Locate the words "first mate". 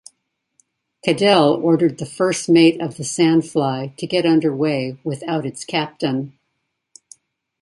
2.07-2.81